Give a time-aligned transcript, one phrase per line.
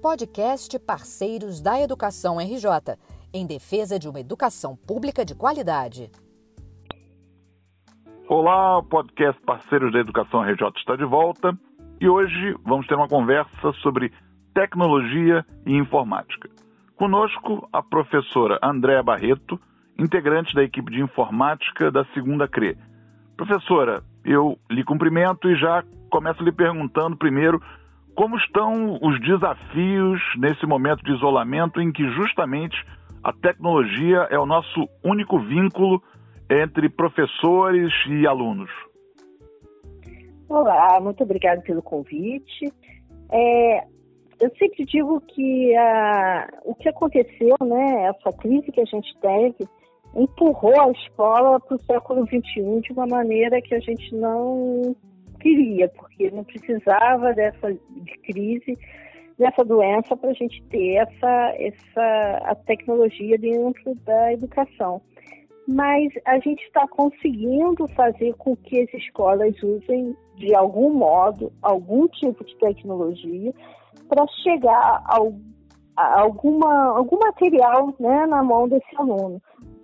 [0.00, 2.96] podcast Parceiros da Educação RJ,
[3.34, 6.10] em defesa de uma educação pública de qualidade.
[8.26, 11.52] Olá, o podcast Parceiros da Educação RJ está de volta
[12.00, 14.10] e hoje vamos ter uma conversa sobre
[14.54, 16.48] tecnologia e informática.
[16.96, 19.60] Conosco a professora Andréa Barreto,
[19.98, 22.74] integrante da equipe de informática da segunda CRE.
[23.36, 27.60] Professora, eu lhe cumprimento e já começo lhe perguntando primeiro
[28.20, 32.76] como estão os desafios nesse momento de isolamento em que justamente
[33.24, 36.02] a tecnologia é o nosso único vínculo
[36.50, 38.68] entre professores e alunos?
[40.50, 42.70] Olá, muito obrigada pelo convite.
[43.32, 43.84] É,
[44.38, 49.66] eu sempre digo que a, o que aconteceu, né, essa crise que a gente teve,
[50.14, 54.94] empurrou a escola para o século XXI de uma maneira que a gente não
[55.40, 58.78] queria, porque não precisava dessa de crise,
[59.38, 65.00] dessa doença para a gente ter essa, essa a tecnologia dentro da educação.
[65.66, 72.08] Mas a gente está conseguindo fazer com que as escolas usem de algum modo algum
[72.08, 73.52] tipo de tecnologia
[74.08, 75.32] para chegar ao,
[75.96, 79.40] a alguma, algum material né, na mão desse aluno.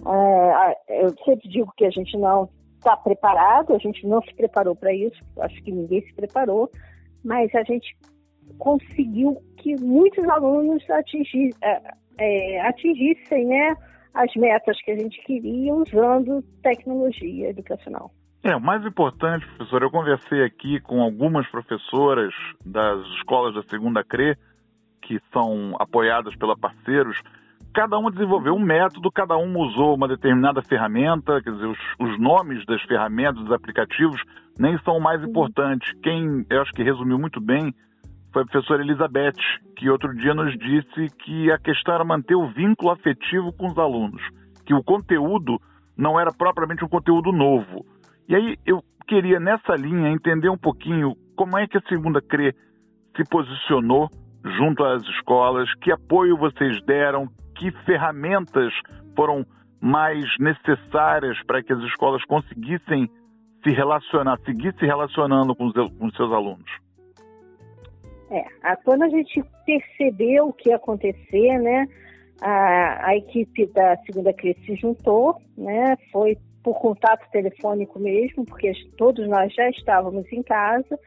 [0.06, 2.48] É, eu sempre digo que a gente não
[2.86, 6.70] está preparado, a gente não se preparou para isso, acho que ninguém se preparou,
[7.24, 7.96] mas a gente
[8.58, 11.82] conseguiu que muitos alunos atingir, é,
[12.18, 13.76] é, atingissem né,
[14.14, 18.12] as metas que a gente queria usando tecnologia educacional.
[18.44, 22.32] É, o mais importante, professor, eu conversei aqui com algumas professoras
[22.64, 24.36] das escolas da segunda CRE,
[25.02, 27.20] que são apoiadas pela parceiros,
[27.76, 32.18] cada uma desenvolveu um método, cada um usou uma determinada ferramenta, quer dizer, os, os
[32.18, 34.18] nomes das ferramentas, dos aplicativos,
[34.58, 35.92] nem são o mais importantes.
[36.02, 37.74] Quem eu acho que resumiu muito bem
[38.32, 39.36] foi a professora Elizabeth,
[39.76, 43.76] que outro dia nos disse que a questão era manter o vínculo afetivo com os
[43.76, 44.22] alunos,
[44.64, 45.60] que o conteúdo
[45.94, 47.84] não era propriamente um conteúdo novo.
[48.26, 52.54] E aí eu queria, nessa linha, entender um pouquinho como é que a segunda CRE
[53.14, 54.08] se posicionou
[54.56, 57.28] junto às escolas, que apoio vocês deram,
[57.58, 58.72] que ferramentas
[59.14, 59.44] foram
[59.80, 63.08] mais necessárias para que as escolas conseguissem
[63.62, 66.70] se relacionar, seguir se relacionando com os, com os seus alunos?
[68.30, 68.44] É,
[68.84, 71.86] quando a gente percebeu o que ia acontecer, né,
[72.40, 78.72] a, a equipe da segunda crise se juntou, né, foi por contato telefônico mesmo, porque
[78.96, 80.98] todos nós já estávamos em casa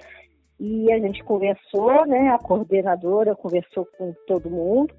[0.58, 4.94] e a gente conversou, né, a coordenadora conversou com todo mundo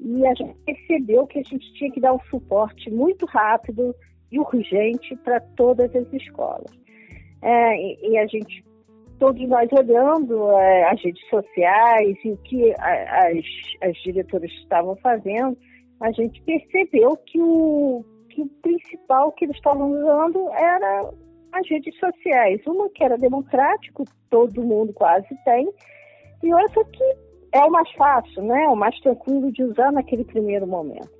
[0.00, 3.94] e a gente percebeu que a gente tinha que dar um suporte muito rápido
[4.30, 6.70] e urgente para todas as escolas.
[7.42, 8.64] É, e, a gente,
[9.18, 13.44] todos nós olhando é, as redes sociais e o que a, as,
[13.82, 15.56] as diretoras estavam fazendo,
[16.00, 21.10] a gente percebeu que o, que o principal que eles estavam usando era
[21.52, 22.60] as redes sociais.
[22.66, 25.68] Uma que era democrático, todo mundo quase tem,
[26.42, 28.68] e outra que é o mais fácil, né?
[28.68, 31.10] O mais tranquilo de usar naquele primeiro momento.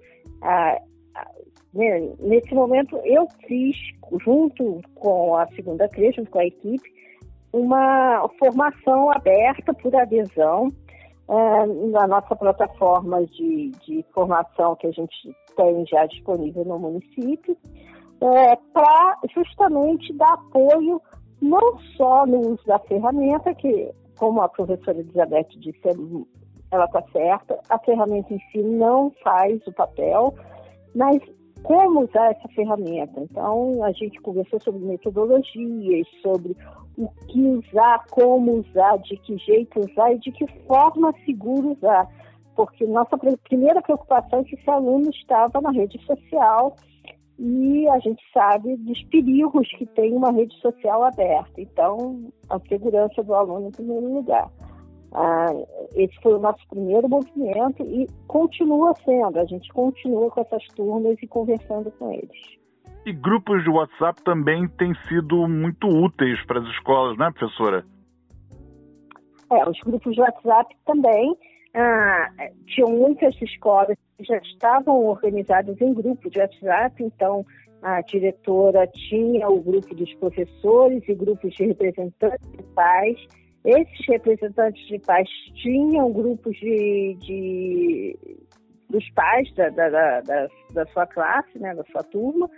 [0.42, 0.78] Ah,
[1.14, 1.30] ah,
[1.72, 2.10] né?
[2.18, 3.76] Nesse momento, eu fiz,
[4.22, 6.92] junto com a segunda CRE, junto com a equipe,
[7.52, 10.72] uma formação aberta por adesão
[11.28, 17.56] ah, na nossa plataforma de, de formação que a gente tem já disponível no município,
[18.20, 21.00] é, para justamente dar apoio
[21.40, 25.80] não só no uso da ferramenta, que como a professora Elizabeth disse,
[26.70, 30.34] ela está certa, a ferramenta em si não faz o papel,
[30.94, 31.22] mas
[31.62, 33.20] como usar essa ferramenta?
[33.20, 36.56] Então, a gente conversou sobre metodologias, sobre
[36.96, 42.08] o que usar, como usar, de que jeito usar e de que forma segura usar.
[42.54, 43.16] Porque nossa
[43.48, 46.74] primeira preocupação é que esse aluno estava na rede social
[47.38, 51.60] e a gente sabe dos perigos que tem uma rede social aberta.
[51.60, 54.50] Então, a segurança do aluno em primeiro lugar.
[55.12, 55.46] Ah,
[55.94, 59.38] esse foi o nosso primeiro movimento e continua sendo.
[59.38, 62.58] A gente continua com essas turmas e conversando com eles.
[63.06, 67.84] E grupos de WhatsApp também têm sido muito úteis para as escolas, né, professora?
[69.50, 71.34] É, os grupos de WhatsApp também.
[71.74, 72.30] Ah,
[72.66, 77.46] tinham muitas escolas já estavam organizados em grupos de WhatsApp, então
[77.82, 83.18] a diretora tinha o grupo dos professores e grupos de representantes de pais.
[83.64, 88.18] Esses representantes de pais tinham grupos de, de
[88.88, 89.88] dos pais da, da,
[90.22, 92.50] da, da, sua classe, né, da sua turma,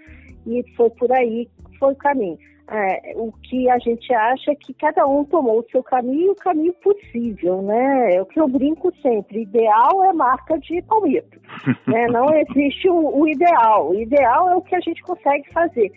[0.46, 2.38] e foi por aí que foi o caminho.
[2.70, 6.36] É, o que a gente acha é que cada um tomou o seu caminho, o
[6.36, 8.14] caminho possível, né?
[8.14, 11.40] É o que eu brinco sempre, ideal é marca de palmito,
[11.88, 12.06] né?
[12.12, 15.90] Não existe o, o, ideal, o ideal é o que a gente consegue fazer.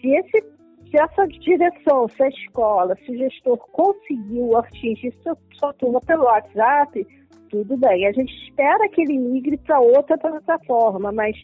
[0.00, 0.44] Se, esse,
[0.90, 6.24] se essa direção, se a escola, se o gestor conseguiu atingir sua, sua turma pelo
[6.24, 7.06] WhatsApp,
[7.50, 8.04] tudo bem.
[8.04, 11.36] A gente espera que ele migre para outra plataforma, mas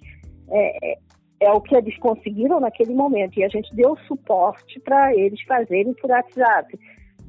[0.50, 0.98] é,
[1.42, 5.92] é o que eles conseguiram naquele momento e a gente deu suporte para eles fazerem
[5.94, 6.78] por WhatsApp.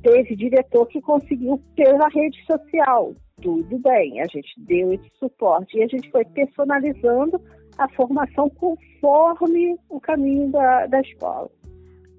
[0.04, 5.84] Teve diretor que conseguiu pela rede social, tudo bem, a gente deu esse suporte e
[5.84, 7.42] a gente foi personalizando
[7.78, 11.50] a formação conforme o caminho da, da escola.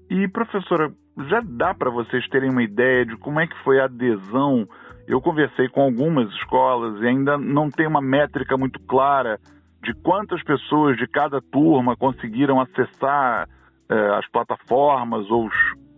[0.09, 0.91] E professora,
[1.29, 4.67] já dá para vocês terem uma ideia de como é que foi a adesão?
[5.07, 9.39] Eu conversei com algumas escolas e ainda não tem uma métrica muito clara
[9.85, 13.47] de quantas pessoas de cada turma conseguiram acessar
[13.87, 15.53] eh, as plataformas ou os,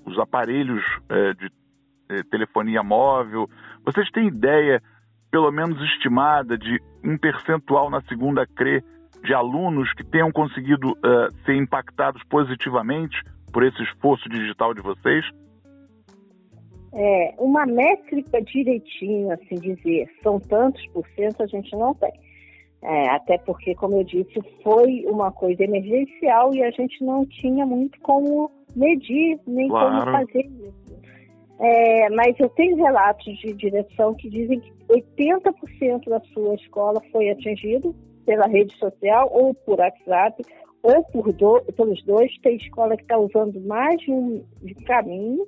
[0.05, 1.49] os aparelhos eh, de
[2.09, 3.47] eh, telefonia móvel.
[3.85, 4.83] Vocês têm ideia,
[5.31, 8.83] pelo menos estimada, de um percentual na segunda CRE
[9.23, 10.95] de alunos que tenham conseguido
[11.43, 13.19] ser impactados positivamente
[13.51, 15.25] por esse esforço digital de vocês?
[16.93, 22.11] É, uma métrica direitinho, assim dizer, são tantos por cento, a gente não tem.
[22.81, 27.65] É, até porque, como eu disse, foi uma coisa emergencial e a gente não tinha
[27.65, 29.99] muito como medir, nem claro.
[29.99, 30.87] como fazer isso.
[31.59, 37.29] É, mas eu tenho relatos de direção que dizem que 80% da sua escola foi
[37.31, 37.95] atingido
[38.25, 40.43] pela rede social ou por WhatsApp
[40.83, 42.31] ou por do, pelos dois.
[42.41, 44.43] Tem escola que está usando mais de um
[44.85, 45.47] caminho.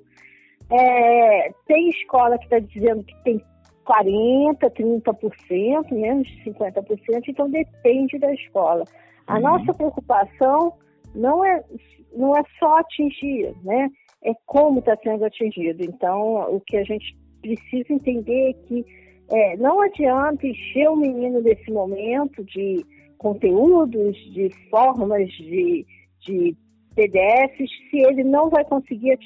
[0.71, 3.43] É, tem escola que está dizendo que tem
[3.89, 8.85] 40%, 30%, menos de 50%, então depende da escola.
[9.25, 9.41] A uhum.
[9.41, 10.73] nossa preocupação
[11.15, 11.63] não é,
[12.15, 13.89] não é só atingir, né?
[14.23, 15.83] É como está sendo atingido.
[15.83, 18.85] Então, o que a gente precisa entender é que
[19.31, 22.85] é, não adianta encher o menino desse momento de
[23.17, 25.85] conteúdos, de formas de,
[26.21, 26.55] de
[26.95, 29.17] PDFs, se ele não vai conseguir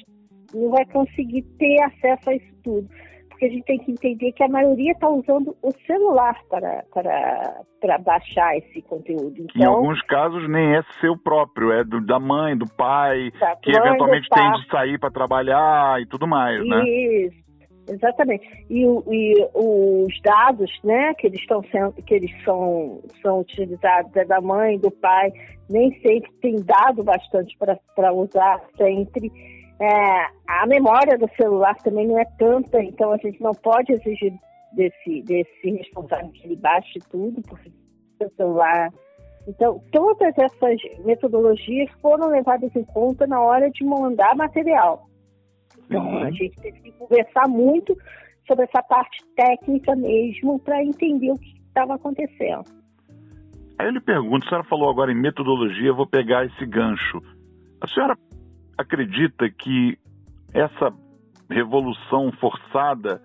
[0.54, 2.88] não vai conseguir ter acesso a isso tudo
[3.34, 7.62] porque a gente tem que entender que a maioria está usando o celular para, para,
[7.80, 9.34] para baixar esse conteúdo.
[9.38, 13.56] Então, em alguns casos nem é seu próprio, é do, da mãe, do pai, da
[13.56, 16.84] que mãe, eventualmente tem de sair para trabalhar e tudo mais, né?
[16.88, 17.44] Isso.
[17.86, 18.48] Exatamente.
[18.70, 24.24] E, e, os dados, né, que eles estão sendo, que eles são, são utilizados é
[24.24, 25.30] da mãe, do pai,
[25.68, 29.30] nem sempre tem dado bastante para usar sempre.
[29.80, 34.32] É, a memória do celular também não é tanta, então a gente não pode exigir
[34.72, 37.70] desse, desse responsável que ele baixe tudo, porque
[38.20, 38.90] o celular.
[39.46, 45.08] Então, todas essas metodologias foram levadas em conta na hora de mandar material.
[45.86, 46.24] Então, uhum.
[46.24, 47.96] a gente teve que conversar muito
[48.46, 52.64] sobre essa parte técnica mesmo para entender o que estava acontecendo.
[53.78, 57.20] Aí eu lhe pergunto, a senhora falou agora em metodologia, eu vou pegar esse gancho.
[57.80, 58.16] A senhora
[58.76, 59.98] acredita que
[60.52, 60.92] essa
[61.50, 63.20] revolução forçada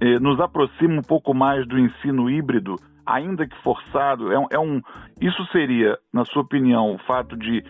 [0.00, 2.76] eh, nos aproxima um pouco mais do ensino híbrido,
[3.06, 4.32] ainda que forçado?
[4.32, 4.80] É, é um,
[5.20, 7.64] isso seria, na sua opinião, o fato de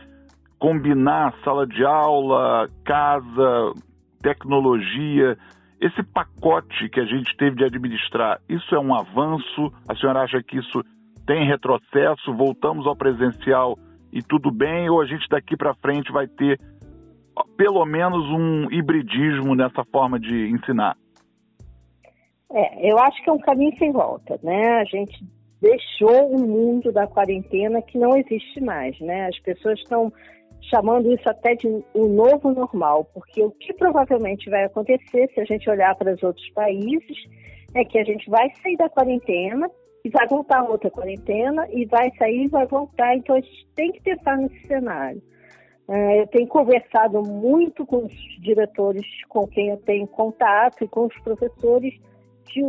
[0.58, 3.72] combinar sala de aula, casa,
[4.22, 5.36] tecnologia,
[5.80, 9.70] esse pacote que a gente teve de administrar, isso é um avanço?
[9.86, 10.82] A senhora acha que isso
[11.26, 12.34] tem retrocesso?
[12.34, 13.76] Voltamos ao presencial
[14.10, 14.88] e tudo bem?
[14.88, 16.58] Ou a gente daqui para frente vai ter
[17.56, 20.96] pelo menos um hibridismo nessa forma de ensinar?
[22.52, 24.80] É, eu acho que é um caminho sem volta, né?
[24.80, 25.24] A gente
[25.60, 29.26] deixou um mundo da quarentena que não existe mais, né?
[29.26, 30.12] As pessoas estão
[30.70, 35.44] chamando isso até de um novo normal, porque o que provavelmente vai acontecer se a
[35.44, 37.16] gente olhar para os outros países
[37.74, 39.68] é que a gente vai sair da quarentena
[40.04, 43.16] e vai voltar a outra quarentena e vai sair e vai voltar.
[43.16, 45.20] Então a gente tem que pensar nesse cenário.
[45.88, 51.06] É, eu tenho conversado muito com os diretores com quem eu tenho contato e com
[51.06, 51.94] os professores
[52.46, 52.62] de,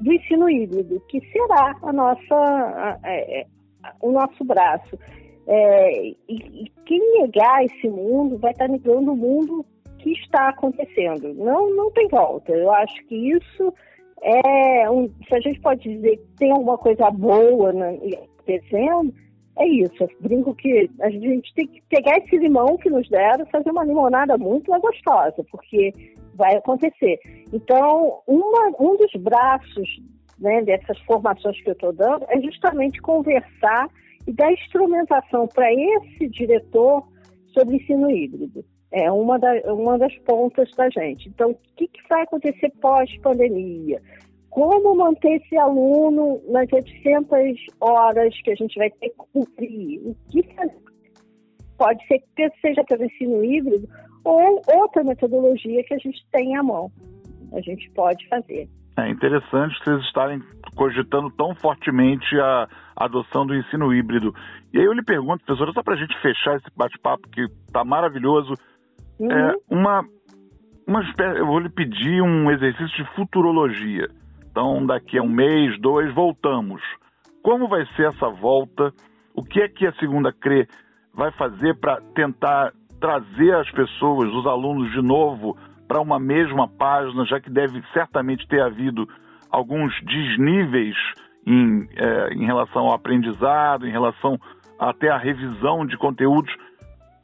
[0.00, 3.46] do ensino híbrido, que será a nossa, a, a, é,
[3.82, 4.98] a, o nosso braço.
[5.46, 9.64] É, e, e, quem negar esse mundo vai estar negando o mundo
[9.98, 11.32] que está acontecendo.
[11.34, 12.52] Não, não tem volta.
[12.52, 13.72] Eu acho que isso
[14.20, 17.98] é um, se a gente pode dizer que tem alguma coisa boa né,
[18.38, 19.14] acontecendo,
[19.58, 23.44] é isso, eu brinco que a gente tem que pegar esse limão que nos deram
[23.44, 25.92] e fazer uma limonada muito mais gostosa, porque
[26.34, 27.18] vai acontecer.
[27.50, 29.88] Então, uma, um dos braços
[30.38, 33.88] né, dessas formações que eu estou dando é justamente conversar
[34.26, 37.02] e dar instrumentação para esse diretor
[37.54, 38.62] sobre ensino híbrido.
[38.92, 41.28] É uma, da, uma das pontas da gente.
[41.28, 44.00] Então, o que, que vai acontecer pós-pandemia?
[44.56, 47.36] Como manter esse aluno nas 800
[47.78, 50.00] horas que a gente vai ter que cumprir?
[50.02, 50.42] O que?
[51.76, 53.86] Pode ser que seja pelo ensino híbrido
[54.24, 56.90] ou outra metodologia que a gente tem à mão.
[57.52, 58.66] A gente pode fazer.
[58.96, 60.40] É interessante vocês estarem
[60.74, 64.34] cogitando tão fortemente a adoção do ensino híbrido.
[64.72, 67.84] E aí eu lhe pergunto, professora, só para a gente fechar esse bate-papo que está
[67.84, 68.54] maravilhoso,
[69.20, 69.30] uhum.
[69.30, 70.02] é, uma,
[70.88, 74.08] uma espécie, eu vou lhe pedir um exercício de futurologia.
[74.56, 76.80] Então, daqui a um mês, dois, voltamos.
[77.42, 78.90] Como vai ser essa volta?
[79.34, 80.66] O que é que a segunda CRE
[81.12, 87.26] vai fazer para tentar trazer as pessoas, os alunos de novo para uma mesma página,
[87.26, 89.06] já que deve certamente ter havido
[89.50, 90.96] alguns desníveis
[91.46, 94.40] em, é, em relação ao aprendizado, em relação
[94.78, 96.56] até à revisão de conteúdos.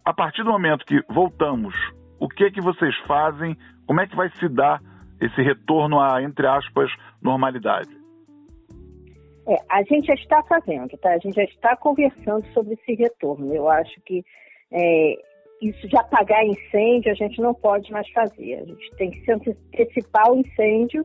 [0.04, 1.74] A partir do momento que voltamos,
[2.20, 3.56] o que é que vocês fazem?
[3.86, 4.82] Como é que vai se dar
[5.24, 7.90] esse retorno à, entre aspas, normalidade?
[9.46, 11.10] É, a gente já está fazendo, tá?
[11.10, 13.52] A gente já está conversando sobre esse retorno.
[13.52, 14.24] Eu acho que
[14.70, 15.14] é,
[15.60, 18.54] isso de apagar incêndio a gente não pode mais fazer.
[18.54, 21.04] A gente tem que se antecipar o incêndio,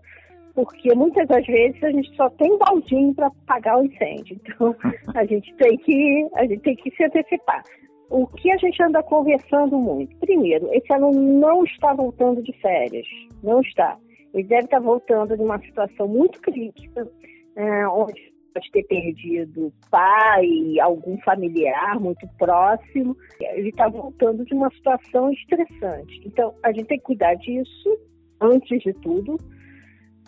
[0.54, 4.40] porque muitas das vezes a gente só tem baldinho para apagar o incêndio.
[4.44, 4.76] Então
[5.16, 7.64] a gente tem que a gente tem que se antecipar.
[8.10, 10.16] O que a gente anda conversando muito?
[10.18, 13.06] Primeiro, esse aluno não está voltando de férias,
[13.44, 13.98] não está.
[14.38, 17.08] Ele deve estar voltando de uma situação muito crítica,
[17.56, 23.18] é, onde pode ter perdido pai, algum familiar muito próximo.
[23.40, 26.22] Ele está voltando de uma situação estressante.
[26.24, 27.98] Então, a gente tem que cuidar disso
[28.40, 29.38] antes de tudo.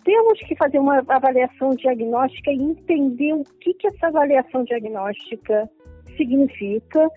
[0.04, 5.70] Temos que fazer uma avaliação diagnóstica e entender o que, que essa avaliação diagnóstica
[6.18, 7.08] significa.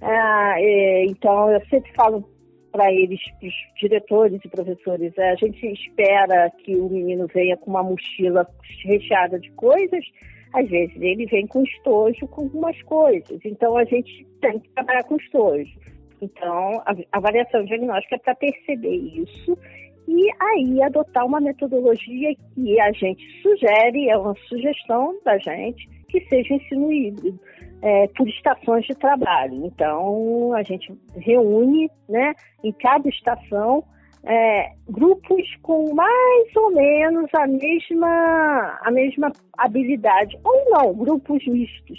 [0.00, 2.28] Ah, é, então, eu sempre falo
[2.70, 7.70] para eles, para os diretores e professores, a gente espera que o menino venha com
[7.70, 8.46] uma mochila
[8.84, 10.04] recheada de coisas,
[10.52, 13.40] às vezes ele vem com estojo com algumas coisas.
[13.44, 15.70] Então a gente tem que trabalhar com estojo.
[16.20, 19.56] Então a avaliação diagnóstica é para perceber isso
[20.08, 26.20] e aí adotar uma metodologia que a gente sugere, é uma sugestão da gente, que
[26.22, 27.38] seja ensino híbrido.
[27.82, 29.64] É, por estações de trabalho.
[29.64, 33.82] Então, a gente reúne né, em cada estação
[34.24, 41.98] é, grupos com mais ou menos a mesma, a mesma habilidade, ou não, grupos mistos,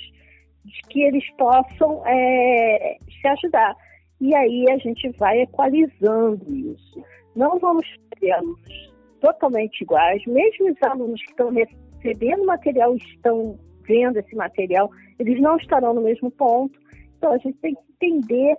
[0.89, 3.75] que eles possam é, se ajudar.
[4.19, 7.03] E aí a gente vai equalizando isso.
[7.35, 7.85] Não vamos
[8.19, 13.57] ter alunos totalmente iguais, mesmo os alunos que estão recebendo material estão
[13.87, 16.79] vendo esse material, eles não estarão no mesmo ponto.
[17.17, 18.55] Então a gente tem que entender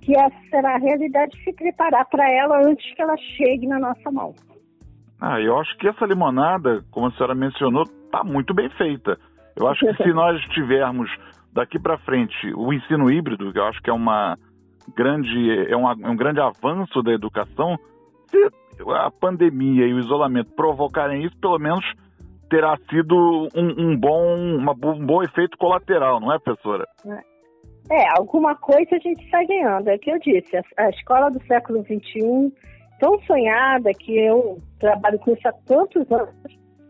[0.00, 4.10] que essa será a realidade, se preparar para ela antes que ela chegue na nossa
[4.10, 4.34] mão.
[5.20, 9.18] Ah, eu acho que essa limonada, como a senhora mencionou, está muito bem feita.
[9.56, 11.10] Eu acho que se nós tivermos
[11.52, 14.36] daqui para frente o ensino híbrido, que eu acho que é uma
[14.94, 17.78] grande é, uma, é um grande avanço da educação,
[18.28, 18.38] se
[18.90, 21.84] a pandemia e o isolamento provocarem isso, pelo menos
[22.54, 26.86] terá sido um, um bom uma, um bom efeito colateral, não é, professora?
[27.04, 27.34] É.
[27.90, 29.88] É, alguma coisa a gente está ganhando.
[29.88, 32.52] É o que eu disse, a, a escola do século XXI,
[33.00, 36.32] tão sonhada, que eu trabalho com isso há tantos anos,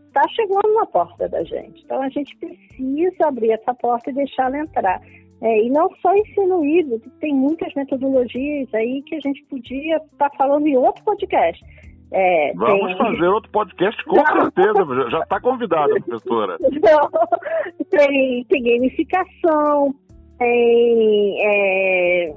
[0.07, 1.83] está chegando na porta da gente.
[1.83, 5.01] Então a gente precisa abrir essa porta e deixá-la entrar.
[5.41, 10.29] É, e não só ensino híbrido, tem muitas metodologias aí que a gente podia estar
[10.29, 11.61] tá falando em outro podcast.
[12.17, 12.97] É, Vamos tem...
[12.97, 14.25] fazer outro podcast com não.
[14.25, 16.57] certeza, já está convidada, professora.
[16.63, 17.09] Não.
[17.89, 19.93] Tem, tem gamificação,
[20.39, 22.33] tem é,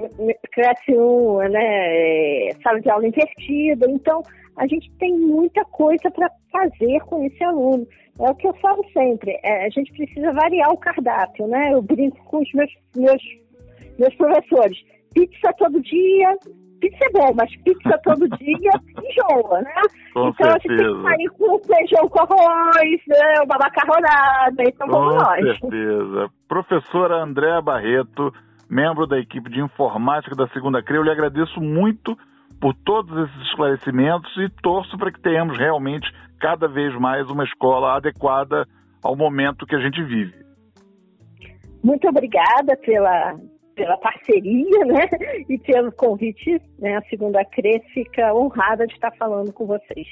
[0.99, 3.89] um, né, sala de aula invertida.
[3.89, 4.21] Então,
[4.57, 7.87] a gente tem muita coisa para fazer com esse aluno.
[8.19, 11.73] É o que eu falo sempre, é, a gente precisa variar o cardápio, né?
[11.73, 13.23] Eu brinco com os meus, meus,
[13.97, 14.77] meus professores.
[15.15, 16.37] Pizza todo dia,
[16.81, 18.71] pizza é bom, mas pizza todo dia
[19.03, 19.75] enjoa, né?
[20.13, 20.55] Com então certeza.
[20.55, 23.35] a gente tem que sair com feijão com arroz, né?
[23.45, 25.59] uma macarronada, então com vamos nós.
[25.61, 26.31] Com certeza.
[26.49, 28.33] Professora Andréa Barreto,
[28.69, 32.17] membro da equipe de informática da Segunda CRE, eu lhe agradeço muito
[32.61, 37.97] por todos esses esclarecimentos e torço para que tenhamos realmente cada vez mais uma escola
[37.97, 38.67] adequada
[39.03, 40.35] ao momento que a gente vive.
[41.83, 43.37] Muito obrigada pela,
[43.79, 45.09] pela parceria, né?
[45.49, 46.97] E pelo convite, né?
[46.97, 50.07] A segunda CRE fica honrada de estar falando com vocês.